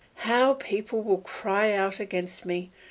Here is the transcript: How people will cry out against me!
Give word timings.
How 0.15 0.55
people 0.55 1.03
will 1.03 1.19
cry 1.19 1.73
out 1.73 1.99
against 1.99 2.43
me! 2.43 2.71